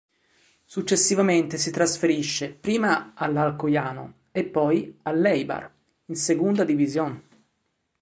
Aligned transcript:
Successivamente 0.65 1.59
si 1.59 1.69
trasferisce 1.69 2.51
prima 2.55 3.13
all'Alcoyano 3.15 4.21
e 4.31 4.45
poi 4.45 4.97
all'Eibar, 5.03 5.71
in 6.05 6.15
Segunda 6.15 6.63
División. 6.63 7.23